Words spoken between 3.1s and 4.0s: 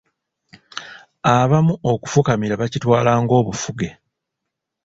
ng'obufuge.